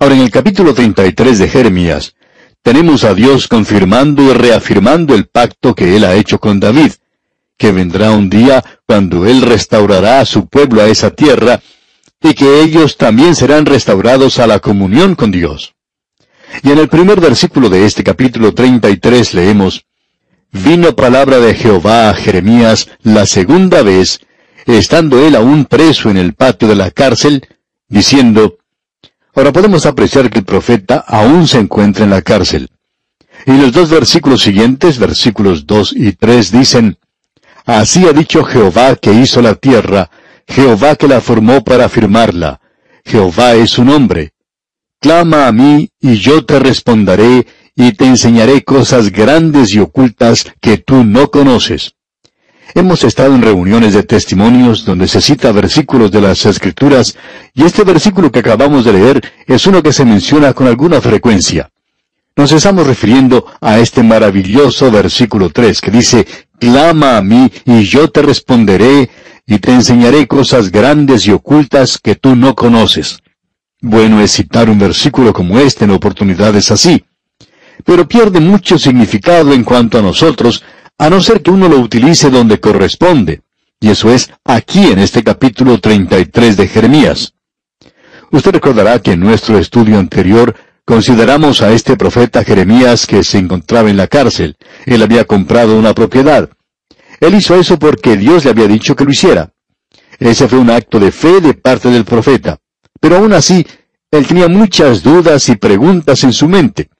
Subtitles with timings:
[0.00, 2.14] Ahora, en el capítulo 33 de Jeremías,
[2.62, 6.92] tenemos a Dios confirmando y reafirmando el pacto que Él ha hecho con David,
[7.56, 11.60] que vendrá un día cuando Él restaurará a su pueblo a esa tierra,
[12.22, 15.74] y que ellos también serán restaurados a la comunión con Dios.
[16.62, 19.84] Y en el primer versículo de este capítulo 33 leemos,
[20.50, 24.20] Vino palabra de Jehová a Jeremías la segunda vez,
[24.64, 27.46] estando él aún preso en el patio de la cárcel,
[27.88, 28.57] diciendo,
[29.38, 32.70] Ahora podemos apreciar que el profeta aún se encuentra en la cárcel.
[33.46, 36.98] Y los dos versículos siguientes, versículos 2 y 3, dicen,
[37.64, 40.10] Así ha dicho Jehová que hizo la tierra,
[40.48, 42.60] Jehová que la formó para afirmarla.
[43.04, 44.32] Jehová es su nombre.
[45.00, 47.46] Clama a mí, y yo te responderé,
[47.76, 51.94] y te enseñaré cosas grandes y ocultas que tú no conoces.
[52.74, 57.16] Hemos estado en reuniones de testimonios donde se cita versículos de las Escrituras,
[57.54, 61.70] y este versículo que acabamos de leer es uno que se menciona con alguna frecuencia.
[62.36, 66.26] Nos estamos refiriendo a este maravilloso versículo 3 que dice,
[66.60, 69.10] Clama a mí y yo te responderé
[69.46, 73.18] y te enseñaré cosas grandes y ocultas que tú no conoces.
[73.80, 77.04] Bueno es citar un versículo como este en oportunidades así,
[77.84, 80.62] pero pierde mucho significado en cuanto a nosotros,
[80.98, 83.42] a no ser que uno lo utilice donde corresponde,
[83.80, 87.34] y eso es aquí en este capítulo 33 de Jeremías.
[88.32, 93.88] Usted recordará que en nuestro estudio anterior consideramos a este profeta Jeremías que se encontraba
[93.88, 94.56] en la cárcel.
[94.86, 96.50] Él había comprado una propiedad.
[97.20, 99.52] Él hizo eso porque Dios le había dicho que lo hiciera.
[100.18, 102.58] Ese fue un acto de fe de parte del profeta.
[103.00, 103.64] Pero aún así,
[104.10, 106.90] él tenía muchas dudas y preguntas en su mente.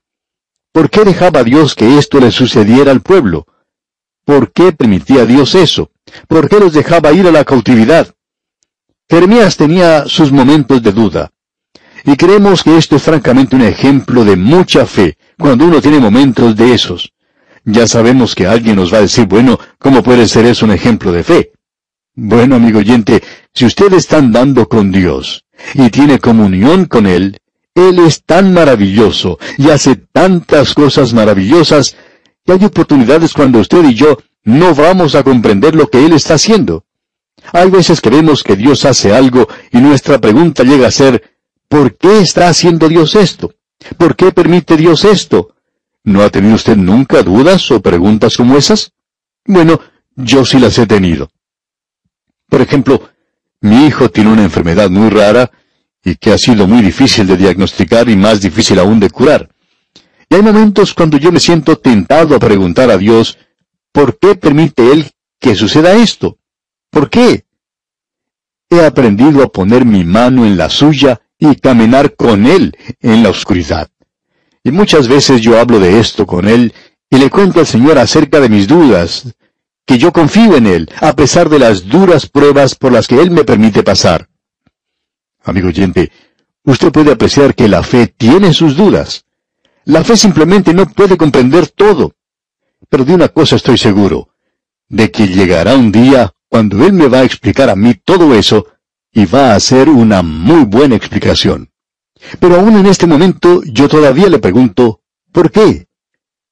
[0.72, 3.46] ¿Por qué dejaba Dios que esto le sucediera al pueblo?
[4.28, 5.90] ¿Por qué permitía Dios eso?
[6.28, 8.14] ¿Por qué los dejaba ir a la cautividad?
[9.08, 11.30] Jeremías tenía sus momentos de duda.
[12.04, 16.54] Y creemos que esto es francamente un ejemplo de mucha fe, cuando uno tiene momentos
[16.56, 17.10] de esos.
[17.64, 21.10] Ya sabemos que alguien nos va a decir, bueno, ¿cómo puede ser eso un ejemplo
[21.10, 21.52] de fe?
[22.14, 23.22] Bueno, amigo oyente,
[23.54, 27.38] si usted está andando con Dios y tiene comunión con Él,
[27.74, 31.96] Él es tan maravilloso y hace tantas cosas maravillosas
[32.48, 36.32] que hay oportunidades cuando usted y yo no vamos a comprender lo que Él está
[36.32, 36.86] haciendo.
[37.52, 41.36] Hay veces que vemos que Dios hace algo y nuestra pregunta llega a ser,
[41.68, 43.52] ¿por qué está haciendo Dios esto?
[43.98, 45.56] ¿Por qué permite Dios esto?
[46.04, 48.92] ¿No ha tenido usted nunca dudas o preguntas como esas?
[49.44, 49.78] Bueno,
[50.16, 51.30] yo sí las he tenido.
[52.48, 53.10] Por ejemplo,
[53.60, 55.50] mi hijo tiene una enfermedad muy rara
[56.02, 59.50] y que ha sido muy difícil de diagnosticar y más difícil aún de curar.
[60.30, 63.38] Y hay momentos cuando yo me siento tentado a preguntar a Dios,
[63.92, 66.38] ¿por qué permite Él que suceda esto?
[66.90, 67.44] ¿Por qué?
[68.70, 73.30] He aprendido a poner mi mano en la suya y caminar con Él en la
[73.30, 73.88] oscuridad.
[74.62, 76.74] Y muchas veces yo hablo de esto con él
[77.10, 79.34] y le cuento al Señor acerca de mis dudas,
[79.86, 83.30] que yo confío en Él, a pesar de las duras pruebas por las que Él
[83.30, 84.28] me permite pasar.
[85.42, 86.12] Amigo oyente,
[86.64, 89.24] usted puede apreciar que la fe tiene sus dudas.
[89.88, 92.12] La fe simplemente no puede comprender todo.
[92.90, 94.28] Pero de una cosa estoy seguro,
[94.86, 98.66] de que llegará un día cuando Él me va a explicar a mí todo eso
[99.12, 101.70] y va a hacer una muy buena explicación.
[102.38, 105.00] Pero aún en este momento yo todavía le pregunto,
[105.32, 105.86] ¿por qué?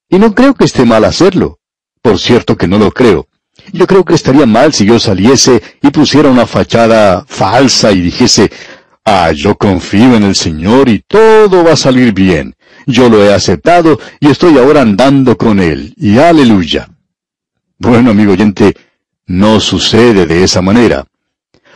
[0.09, 1.59] Y no creo que esté mal hacerlo.
[2.01, 3.27] Por cierto que no lo creo.
[3.71, 8.49] Yo creo que estaría mal si yo saliese y pusiera una fachada falsa y dijese,
[9.05, 12.56] ah, yo confío en el Señor y todo va a salir bien.
[12.87, 15.93] Yo lo he aceptado y estoy ahora andando con Él.
[15.97, 16.89] Y aleluya.
[17.77, 18.75] Bueno, amigo oyente,
[19.25, 21.05] no sucede de esa manera.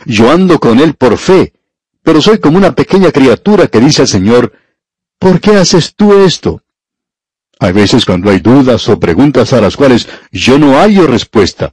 [0.06, 1.52] Yo ando con Él por fe,
[2.02, 4.54] pero soy como una pequeña criatura que dice al Señor,
[5.18, 6.62] ¿por qué haces tú esto?
[7.60, 11.72] Hay veces cuando hay dudas o preguntas a las cuales yo no hallo respuesta.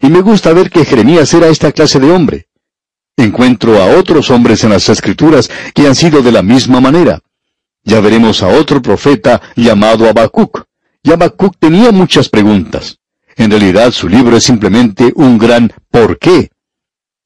[0.00, 2.48] Y me gusta ver que Jeremías era esta clase de hombre.
[3.18, 7.20] Encuentro a otros hombres en las Escrituras que han sido de la misma manera.
[7.86, 10.64] Ya veremos a otro profeta llamado Habacuc.
[11.02, 12.98] Y Habacuc tenía muchas preguntas.
[13.36, 16.50] En realidad su libro es simplemente un gran ¿por qué?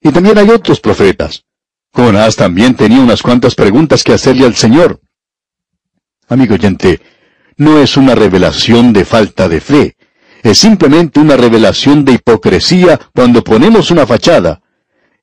[0.03, 1.45] Y también hay otros profetas.
[1.93, 5.01] Jonás también tenía unas cuantas preguntas que hacerle al Señor.
[6.29, 7.01] Amigo oyente,
[7.57, 9.97] no es una revelación de falta de fe,
[10.43, 14.60] es simplemente una revelación de hipocresía cuando ponemos una fachada.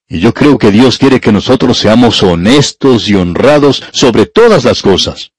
[0.09, 4.81] Y yo creo que Dios quiere que nosotros seamos honestos y honrados sobre todas las
[4.81, 5.31] cosas.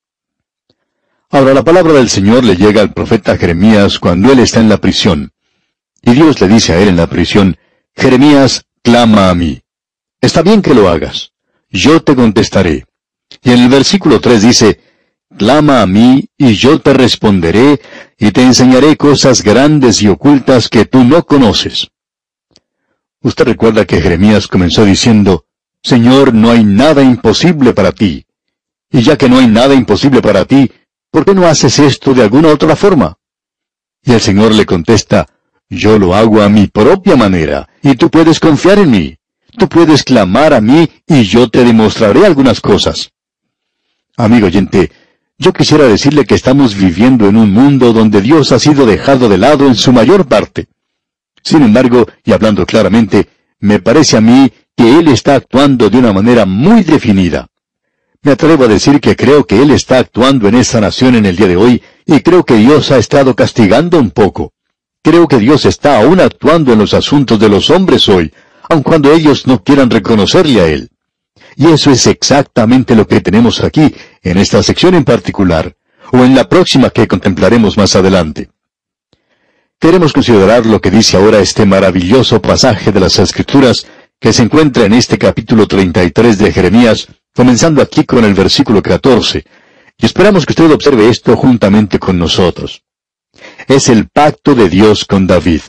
[1.31, 4.79] Ahora la palabra del Señor le llega al profeta Jeremías cuando él está en la
[4.79, 5.33] prisión.
[6.03, 7.57] Y Dios le dice a él en la prisión,
[7.95, 9.61] Jeremías, clama a mí.
[10.21, 11.33] Está bien que lo hagas.
[11.71, 12.87] Yo te contestaré.
[13.43, 14.81] Y en el versículo 3 dice,
[15.37, 17.81] Clama a mí, y yo te responderé,
[18.19, 21.89] y te enseñaré cosas grandes y ocultas que tú no conoces.
[23.21, 25.45] Usted recuerda que Jeremías comenzó diciendo,
[25.83, 28.27] Señor, no hay nada imposible para ti.
[28.91, 30.71] Y ya que no hay nada imposible para ti,
[31.11, 33.19] ¿por qué no haces esto de alguna otra forma?
[34.03, 35.29] Y el Señor le contesta,
[35.69, 39.17] Yo lo hago a mi propia manera, y tú puedes confiar en mí.
[39.59, 43.11] Tú puedes clamar a mí, y yo te demostraré algunas cosas.
[44.17, 44.91] Amigo oyente,
[45.37, 49.39] yo quisiera decirle que estamos viviendo en un mundo donde Dios ha sido dejado de
[49.39, 50.69] lado en su mayor parte.
[51.49, 53.27] Sin embargo, y hablando claramente,
[53.61, 57.47] me parece a mí que Él está actuando de una manera muy definida.
[58.21, 61.37] Me atrevo a decir que creo que Él está actuando en esta nación en el
[61.37, 64.53] día de hoy, y creo que Dios ha estado castigando un poco.
[65.03, 68.31] Creo que Dios está aún actuando en los asuntos de los hombres hoy,
[68.69, 70.91] aun cuando ellos no quieran reconocerle a Él.
[71.57, 75.77] Y eso es exactamente lo que tenemos aquí, en esta sección en particular,
[76.13, 78.51] o en la próxima que contemplaremos más adelante.
[79.81, 83.87] Queremos considerar lo que dice ahora este maravilloso pasaje de las Escrituras
[84.19, 89.45] que se encuentra en este capítulo 33 de Jeremías, comenzando aquí con el versículo 14,
[89.97, 92.83] y esperamos que usted observe esto juntamente con nosotros.
[93.69, 95.61] Es el pacto de Dios con David.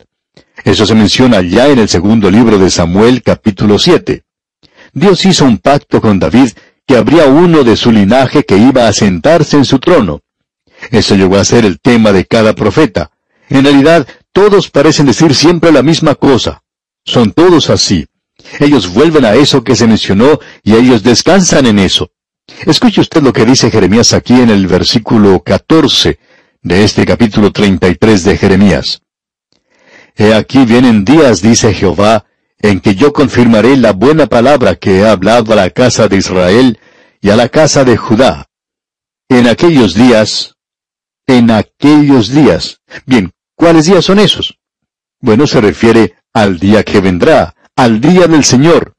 [0.64, 4.24] Eso se menciona ya en el segundo libro de Samuel capítulo 7.
[4.92, 6.50] Dios hizo un pacto con David
[6.88, 10.22] que habría uno de su linaje que iba a sentarse en su trono.
[10.90, 13.12] Eso llegó a ser el tema de cada profeta.
[13.50, 16.64] En realidad, todos parecen decir siempre la misma cosa.
[17.04, 18.08] Son todos así.
[18.60, 22.12] Ellos vuelven a eso que se mencionó y ellos descansan en eso.
[22.66, 26.20] Escuche usted lo que dice Jeremías aquí en el versículo 14
[26.62, 29.02] de este capítulo 33 de Jeremías.
[30.16, 32.26] He aquí vienen días, dice Jehová,
[32.62, 36.80] en que yo confirmaré la buena palabra que he hablado a la casa de Israel
[37.22, 38.48] y a la casa de Judá.
[39.30, 40.56] En aquellos días,
[41.28, 42.82] en aquellos días.
[43.06, 44.58] Bien, ¿cuáles días son esos?
[45.20, 48.94] Bueno, se refiere al día que vendrá, al día del Señor.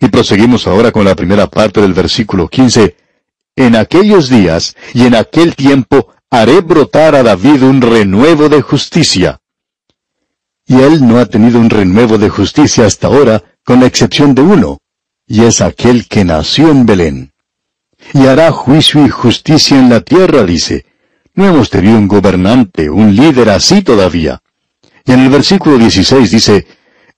[0.00, 2.96] Y proseguimos ahora con la primera parte del versículo 15.
[3.54, 9.40] En aquellos días y en aquel tiempo haré brotar a David un renuevo de justicia
[10.66, 14.42] y él no ha tenido un renuevo de justicia hasta ahora, con la excepción de
[14.42, 14.78] uno,
[15.26, 17.32] y es aquel que nació en Belén.
[18.12, 20.86] Y hará juicio y justicia en la tierra, dice.
[21.36, 24.42] No hemos tenido un gobernante, un líder así todavía.
[25.04, 26.66] Y en el versículo 16 dice,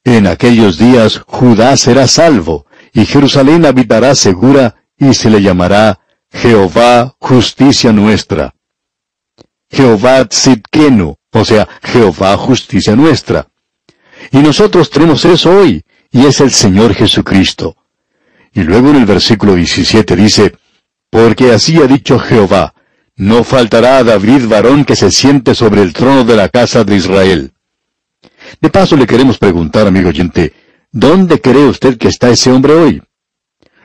[0.03, 6.01] En aquellos días Judá será salvo, y Jerusalén habitará segura, y se le llamará
[6.33, 8.55] Jehová justicia nuestra.
[9.71, 13.47] Jehová Tzidkenu, o sea, Jehová justicia nuestra.
[14.33, 17.77] Y nosotros tenemos eso hoy, y es el Señor Jesucristo.
[18.53, 20.57] Y luego en el versículo 17 dice,
[21.09, 22.75] Porque así ha dicho Jehová,
[23.19, 26.97] no faltará a David varón que se siente sobre el trono de la casa de
[26.97, 27.51] Israel.
[28.61, 30.53] De paso le queremos preguntar, amigo oyente,
[30.93, 33.03] ¿dónde cree usted que está ese hombre hoy?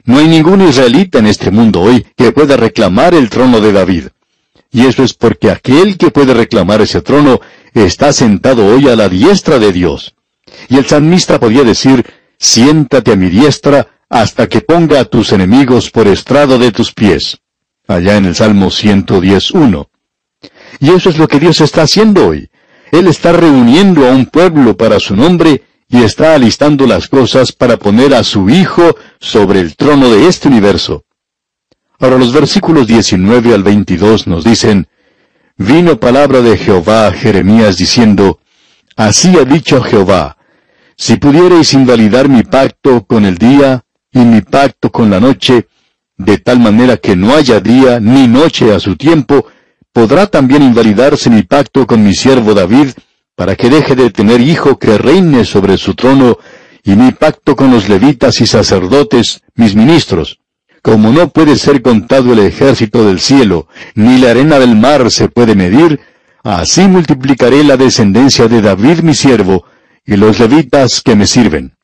[0.06, 4.08] No hay ningún israelita en este mundo hoy que pueda reclamar el trono de David.
[4.72, 7.42] Y eso es porque aquel que puede reclamar ese trono
[7.74, 10.14] está sentado hoy a la diestra de Dios.
[10.70, 12.06] Y el salmista podía decir,
[12.38, 17.40] siéntate a mi diestra hasta que ponga a tus enemigos por estrado de tus pies.
[17.88, 19.88] Allá en el Salmo 110.1.
[20.80, 22.50] Y eso es lo que Dios está haciendo hoy.
[22.92, 27.78] Él está reuniendo a un pueblo para su nombre y está alistando las cosas para
[27.78, 31.04] poner a su Hijo sobre el trono de este universo.
[32.00, 34.88] Ahora los versículos 19 al 22 nos dicen,
[35.58, 38.40] Vino palabra de Jehová a Jeremías diciendo,
[38.96, 40.38] Así ha dicho Jehová,
[40.96, 45.68] si pudierais invalidar mi pacto con el día y mi pacto con la noche,
[46.18, 49.46] de tal manera que no haya día ni noche a su tiempo,
[49.92, 52.90] podrá también invalidarse mi pacto con mi siervo David,
[53.36, 56.38] para que deje de tener hijo que reine sobre su trono,
[56.84, 60.40] y mi pacto con los levitas y sacerdotes, mis ministros
[60.84, 65.30] como no puede ser contado el ejército del cielo, ni la arena del mar se
[65.30, 66.02] puede medir,
[66.44, 69.64] así multiplicaré la descendencia de David mi siervo,
[70.06, 71.78] y los levitas que me sirven.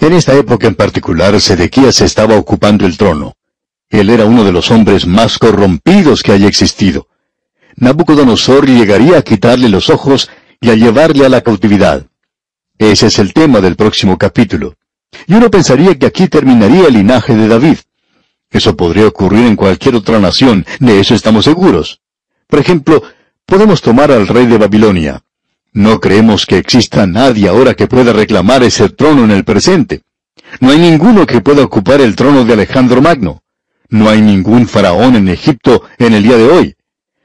[0.00, 3.34] En esta época en particular, Sedequías estaba ocupando el trono.
[3.90, 7.08] Él era uno de los hombres más corrompidos que haya existido.
[7.74, 12.06] Nabucodonosor llegaría a quitarle los ojos y a llevarle a la cautividad.
[12.78, 14.76] Ese es el tema del próximo capítulo.
[15.26, 17.78] Y uno pensaría que aquí terminaría el linaje de David.
[18.50, 22.00] Eso podría ocurrir en cualquier otra nación, de eso estamos seguros.
[22.46, 23.02] Por ejemplo,
[23.44, 25.22] podemos tomar al rey de Babilonia.
[25.72, 30.02] No creemos que exista nadie ahora que pueda reclamar ese trono en el presente.
[30.60, 33.42] No hay ninguno que pueda ocupar el trono de Alejandro Magno.
[33.90, 36.74] No hay ningún faraón en Egipto en el día de hoy.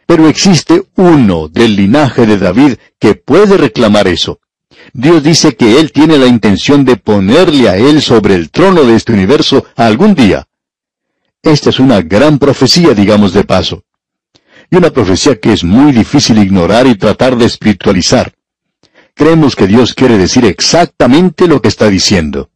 [0.05, 4.39] Pero existe uno del linaje de David que puede reclamar eso.
[4.91, 8.95] Dios dice que Él tiene la intención de ponerle a Él sobre el trono de
[8.95, 10.47] este universo algún día.
[11.41, 13.83] Esta es una gran profecía, digamos de paso.
[14.69, 18.33] Y una profecía que es muy difícil ignorar y tratar de espiritualizar.
[19.13, 22.49] Creemos que Dios quiere decir exactamente lo que está diciendo.